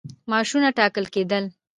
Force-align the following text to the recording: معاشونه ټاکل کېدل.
معاشونه 0.29 0.69
ټاکل 0.77 1.05
کېدل. 1.15 1.43